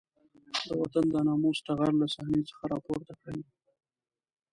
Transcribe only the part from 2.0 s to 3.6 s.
له صحنې څخه راپورته کړی دی.